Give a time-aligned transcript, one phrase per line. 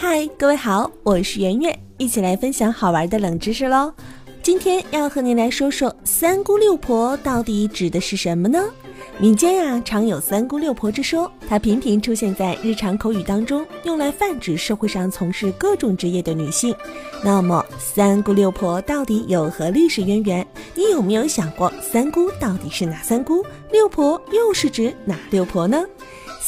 [0.00, 3.92] 嗨，各位好，我是圆圆，一起来分享好玩的冷知识喽。
[4.44, 8.62] 今天要和您来说说“三姑六婆”到底指的是什么呢？
[9.18, 16.72] 民间呀常有“三姑六婆”之说，它频频出现在日常口语当中，用来泛指社会上从事各种职业的女性。
[17.24, 20.46] 那么“三姑六婆”到底有何历史渊源？
[20.76, 23.44] 你有没有想过，三姑到底是哪三姑？
[23.72, 25.84] 六婆又是指哪六婆呢？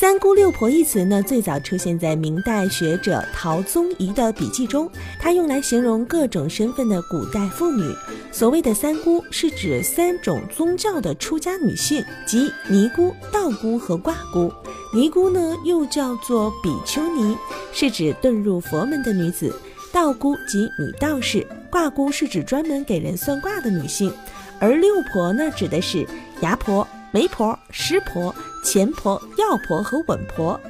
[0.00, 7.94] 三姑六婆一词呢，最早出现在明代学者陶宗仪的笔记中，它用来形容各种身份的古代妇女。
[8.32, 14.50] 所谓的三姑，是指三种宗教的出家女性，即尼姑、道姑和卦姑。
[14.94, 17.36] 尼姑呢，又叫做比丘尼，
[17.70, 19.50] 是指遁入佛门的女子；
[19.92, 24.10] 道姑即女道士；卦姑是指专门给人算卦的女性。
[24.58, 26.06] 而六婆呢，指的是
[26.40, 26.88] 牙婆。
[27.12, 28.32] 媒婆、师婆、
[28.62, 30.60] 前婆、药婆和稳婆，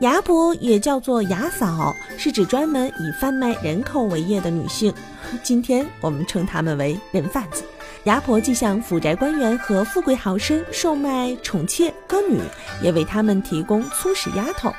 [0.00, 4.92] 牙婆也叫做牙嫂，是指专门以贩卖人口为业的女性。
[5.42, 7.64] 今天我们称她们为人贩子。
[8.04, 12.40] 牙婆既向府宅官员和富贵豪绅售卖宠妾歌女，
[12.82, 14.72] 也为他们提供粗使丫头。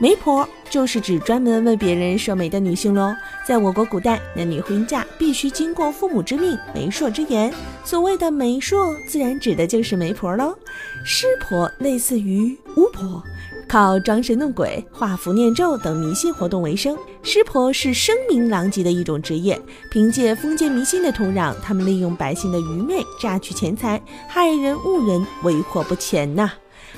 [0.00, 3.14] 媒婆就是指专门为别人设媒的女性喽。
[3.46, 7.52] 在我国古代，男女婚嫁必须经过父母之命、媒妁之言。
[7.84, 10.56] 所谓的媒妁，自然指的就是媒婆喽。
[11.04, 13.22] 师婆类似于巫婆，
[13.68, 16.98] 靠装神弄鬼、画符念咒等迷信活动为生。
[17.22, 19.58] 师婆是声名狼藉的一种职业，
[19.92, 26.50] 凭借封建迷信的土壤，他们利用百姓的愚昧，榨取钱财，害人误人，为祸不浅呐。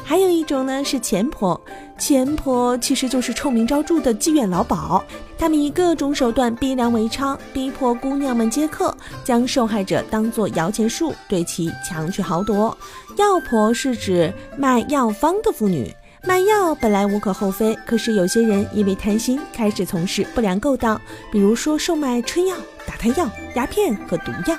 [0.05, 1.61] 还有一种呢是钱婆，
[1.99, 5.03] 钱婆其实就是臭名昭著的妓院老鸨，
[5.37, 12.77] 他们以各种手段逼良为娼，逼迫姑娘们接客，将受害者当作摇钱树，对其强取豪夺。
[13.17, 21.01] 药婆是指卖药方的妇女，卖药本来无可厚非，可是有些人因为贪心，开始从事不良勾当，
[21.33, 22.55] 比如说售卖春药、
[22.87, 24.57] 打胎药、鸦片和毒药。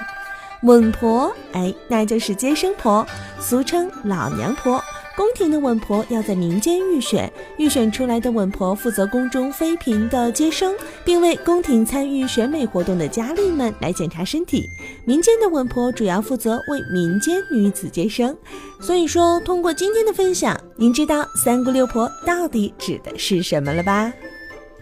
[0.63, 3.05] 稳婆，哎，那就是接生婆，
[3.39, 4.83] 俗称老娘婆。
[5.17, 14.69] 宫廷的稳婆要在民间预选，预选出来的稳婆负责宫中妃嫔的接生，并为宫廷参与选美活动的佳丽们来检查身体。
[15.05, 18.37] 民间的稳婆主要负责为民间女子接生。
[18.79, 24.13] 所以说，通过今天的分享，您知道三姑六婆到底指的是什么了吧？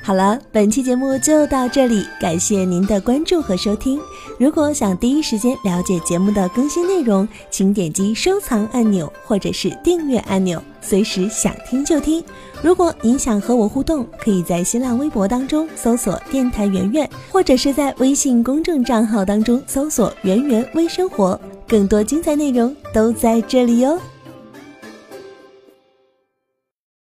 [0.05, 3.99] 好了，本期节目就到这里，感谢您的关注和收听。
[4.37, 12.23] 如果想第一时间了解节目的更新内容，请点击收藏按钮或者是订阅按钮，随时想听就听。
[12.61, 23.99] 如果您想和我互动，可以在新浪微博当中搜索“电台圆圆”，或者是在微信公众账号当中搜索“圆圆微生活”，更多精彩内容都在这里哟。